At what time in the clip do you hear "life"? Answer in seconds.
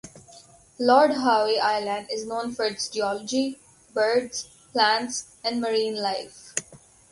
6.01-6.55